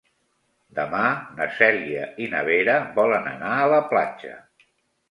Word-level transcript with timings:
Demà 0.79 1.01
na 1.41 1.47
Cèlia 1.59 2.09
i 2.27 2.31
na 2.33 2.43
Vera 2.51 2.79
volen 2.99 3.31
anar 3.37 3.55
a 3.61 3.71
la 3.77 3.83
platja. 3.95 4.37